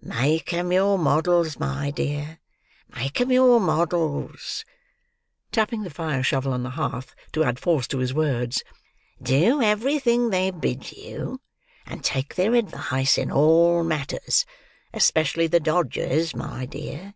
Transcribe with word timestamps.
Make 0.00 0.52
'em 0.52 0.70
your 0.70 0.96
models, 0.96 1.58
my 1.58 1.90
dear. 1.90 2.38
Make 2.94 3.20
'em 3.20 3.32
your 3.32 3.58
models," 3.58 4.64
tapping 5.50 5.82
the 5.82 5.90
fire 5.90 6.22
shovel 6.22 6.52
on 6.52 6.62
the 6.62 6.70
hearth 6.78 7.16
to 7.32 7.42
add 7.42 7.58
force 7.58 7.88
to 7.88 7.98
his 7.98 8.14
words; 8.14 8.62
"do 9.20 9.60
everything 9.60 10.30
they 10.30 10.52
bid 10.52 10.92
you, 10.92 11.40
and 11.84 12.04
take 12.04 12.36
their 12.36 12.54
advice 12.54 13.18
in 13.18 13.32
all 13.32 13.82
matters—especially 13.82 15.48
the 15.48 15.58
Dodger's, 15.58 16.32
my 16.32 16.64
dear. 16.64 17.14